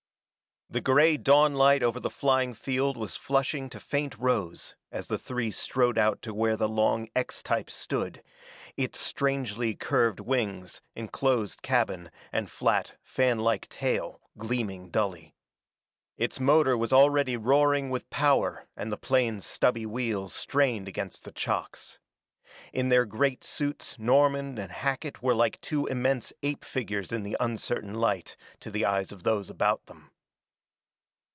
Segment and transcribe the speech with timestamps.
[0.73, 5.17] The gray dawn light over the flying field was flushing to faint rose as the
[5.17, 8.23] three strode out to where the long X type stood,
[8.77, 15.35] its strangely curved wings, enclosed cabin and flat, fan like tail gleaming dully.
[16.15, 21.33] Its motor was already roaring with power and the plane's stubby wheels strained against the
[21.33, 21.99] chocks.
[22.71, 27.35] In their great suits Norman and Hackett were like two immense ape figures in the
[27.41, 30.07] uncertain light, to the eyes of those about them.